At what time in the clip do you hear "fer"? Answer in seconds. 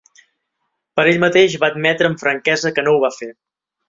3.19-3.29